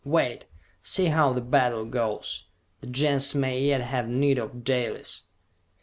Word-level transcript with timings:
Wait, 0.03 0.45
see 0.81 1.05
how 1.13 1.31
the 1.31 1.41
battle 1.41 1.85
goes! 1.85 2.45
The 2.79 2.87
Gens 2.87 3.35
may 3.35 3.61
yet 3.61 3.81
have 3.81 4.09
need 4.09 4.39
of 4.39 4.63
Dalis!" 4.63 5.21